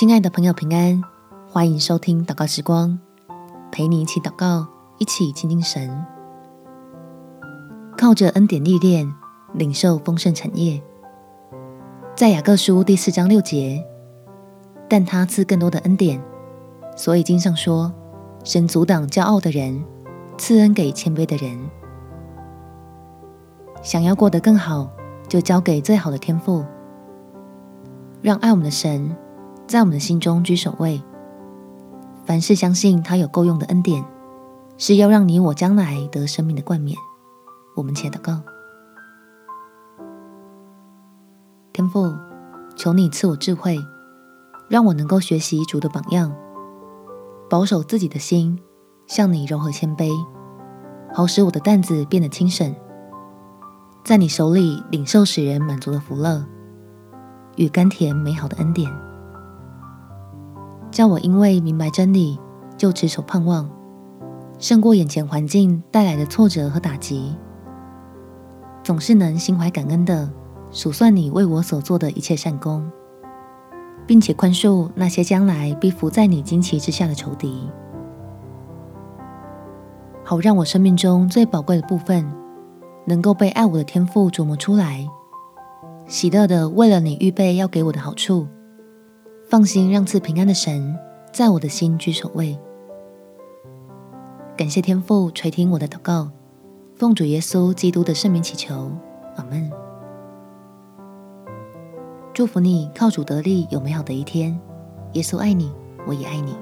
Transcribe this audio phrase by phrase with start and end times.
[0.00, 1.04] 亲爱的朋友，平安，
[1.46, 2.98] 欢迎收听祷告时光，
[3.70, 4.66] 陪你一起祷告，
[4.96, 6.06] 一起亲近神，
[7.98, 9.06] 靠着恩典历练，
[9.52, 10.82] 领受丰盛产业。
[12.16, 13.84] 在雅各书第四章六节，
[14.88, 16.18] 但他赐更多的恩典，
[16.96, 17.92] 所以经上说，
[18.42, 19.84] 神阻挡骄傲的人，
[20.38, 21.60] 赐恩给谦卑的人。
[23.82, 24.88] 想要过得更好，
[25.28, 26.64] 就交给最好的天赋，
[28.22, 29.14] 让爱我们的神。
[29.70, 31.00] 在我们的心中居首位，
[32.24, 34.04] 凡事相信他有够用的恩典，
[34.76, 36.98] 是要让你我将来得生命的冠冕。
[37.76, 38.40] 我们且祷告：
[41.72, 42.12] 天父，
[42.74, 43.78] 求你赐我智慧，
[44.68, 46.34] 让我能够学习主的榜样，
[47.48, 48.58] 保守自己的心，
[49.06, 50.10] 向你柔和谦卑，
[51.14, 52.74] 好使我的担子变得轻省，
[54.02, 56.44] 在你手里领受使人满足的福乐，
[57.54, 58.90] 与甘甜美好的恩典。
[60.90, 62.38] 叫我因为明白真理，
[62.76, 63.70] 就持守盼望，
[64.58, 67.36] 胜过眼前环境带来的挫折和打击，
[68.82, 70.28] 总是能心怀感恩的
[70.70, 72.90] 数算你为我所做的一切善功，
[74.04, 77.68] 并且宽恕那些将来必伏在你旌旗之下的仇敌，
[80.24, 82.28] 好让我生命中最宝贵的部分
[83.06, 85.06] 能够被爱我的天赋琢磨出来，
[86.06, 88.48] 喜乐的为了你预备要给我的好处。
[89.50, 90.96] 放心，让赐平安的神
[91.32, 92.56] 在我的心居首位。
[94.56, 96.30] 感谢天父垂听我的祷告，
[96.94, 98.92] 奉主耶稣基督的圣名祈求，
[99.34, 99.68] 阿门。
[102.32, 104.56] 祝福你靠主得力，有美好的一天。
[105.14, 105.72] 耶稣爱你，
[106.06, 106.54] 我也爱你。